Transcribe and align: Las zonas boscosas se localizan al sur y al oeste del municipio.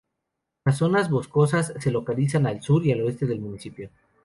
Las 0.65 0.77
zonas 0.79 1.11
boscosas 1.11 1.75
se 1.79 1.91
localizan 1.91 2.47
al 2.47 2.63
sur 2.63 2.83
y 2.83 2.91
al 2.91 3.01
oeste 3.03 3.27
del 3.27 3.39
municipio. 3.39 3.91